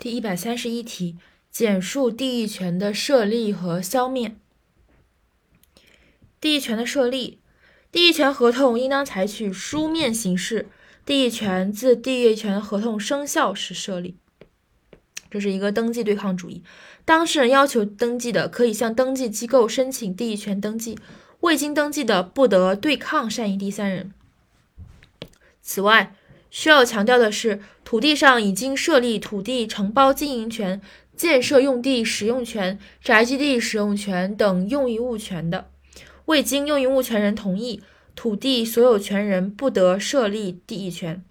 [0.00, 1.18] 第一百三十一题，
[1.50, 4.34] 简述地役权的设立和消灭。
[6.40, 7.38] 地役权的设立，
[7.92, 10.70] 地役权合同应当采取书面形式，
[11.04, 14.16] 地役权自地役权合同生效时设立。
[15.30, 16.62] 这是一个登记对抗主义，
[17.04, 20.96] 当事人要求登记的，可以向登记机构申请地役权登记；
[21.40, 24.14] 未经登记的，不得对抗善意第三人。
[25.60, 26.16] 此外，
[26.50, 30.80] 需要强调的是，土地上已经设立土地承包经营权、
[31.16, 35.70] 建设用地使用权、宅基地使用权等用益物权的，
[36.26, 37.80] 未经用益物权人同意，
[38.16, 41.24] 土地所有权人不得设立地役权，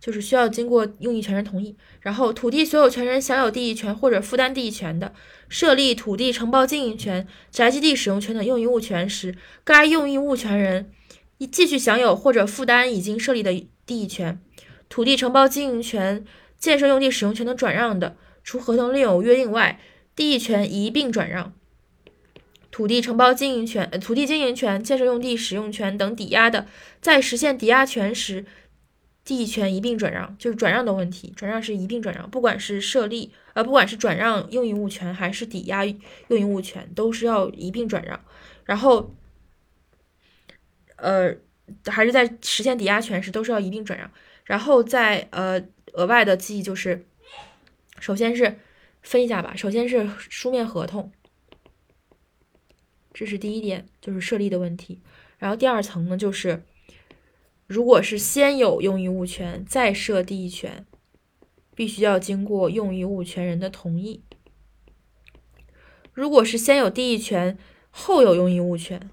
[0.00, 1.76] 就是需要经过用益权人同意。
[2.00, 5.12] 然后，土地所有权人享有地役权或者负担地役权的，
[5.50, 10.90] 设立土地承包经营权、宅基地使用权等用益物权时，该用益物权人。
[11.46, 13.52] 继续享有或者负担已经设立的
[13.86, 14.40] 地役权、
[14.88, 16.24] 土地承包经营权、
[16.58, 19.80] 建设用地使用权等转让的，除合同另有约定外，
[20.14, 21.52] 地役权一并转让。
[22.70, 26.66] 土地承包经营权、土地经营权、建设用地使用权等抵押的，
[27.00, 28.44] 在实现抵押权时，
[29.24, 31.32] 地役权一并转让，就是转让的问题。
[31.34, 38.20] 转让是一并转让，不管是设立呃，不管是转让用益物权还是抵押用益物权，都是要一并转让。
[38.64, 39.14] 然后。
[41.00, 41.34] 呃，
[41.86, 44.10] 还是在实现抵押权时，都是要一并转让。
[44.44, 45.62] 然后在呃
[45.92, 47.04] 额外的记忆就是，
[47.98, 48.58] 首先是
[49.02, 49.54] 分一下吧。
[49.56, 51.12] 首先是书面合同，
[53.12, 55.00] 这是第一点，就是设立的问题。
[55.38, 56.62] 然后第二层呢，就是
[57.66, 60.84] 如果是先有用益物权再设地役权，
[61.74, 64.22] 必须要经过用益物权人的同意。
[66.12, 67.56] 如果是先有地役权
[67.90, 69.10] 后有用益物权，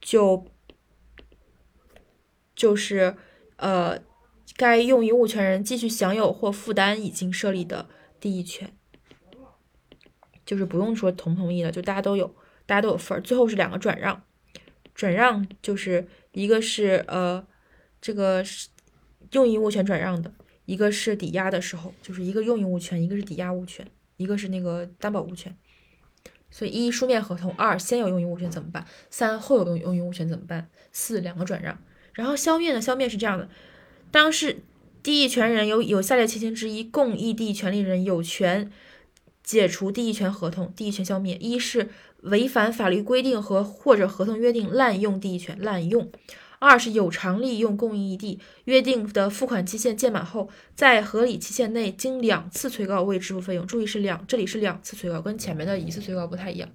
[0.00, 0.46] 就
[2.60, 3.16] 就是，
[3.56, 3.98] 呃，
[4.54, 7.88] 该用益物权人继续享有或负担已经设立的
[8.20, 8.70] 地役权，
[10.44, 12.34] 就是不用说同不同意了，就大家都有，
[12.66, 13.22] 大家都有份儿。
[13.22, 14.22] 最后是两个转让，
[14.94, 17.46] 转让就是一个是呃
[17.98, 18.44] 这个
[19.32, 20.30] 用益物权转让的，
[20.66, 25.56] 一个是抵押的时候，就是一个用益物权，一个是抵押物权，一个是那个担保物权。
[26.50, 28.84] 所以一书面合同，二先有用益物权怎么办？
[29.08, 30.68] 三后有用用益物权怎么办？
[30.92, 31.82] 四两个转让。
[32.12, 32.80] 然后消灭呢？
[32.80, 33.48] 消灭是这样的：
[34.10, 34.62] 当是
[35.02, 38.70] 地役权人有有下列情形之一，共役地权利人有权
[39.42, 41.36] 解除地役权合同，地役权消灭。
[41.40, 41.88] 一是
[42.22, 46.04] 违反法律规定和或者合同约定滥用地役权，滥用；
[46.58, 53.66] 二是有偿利用共役地约定的付款期限届满后，在合理期限内经两次催告未支付费用。
[53.66, 56.68] 注意是两，这里是两次催告，跟前面的一次催告不太一样。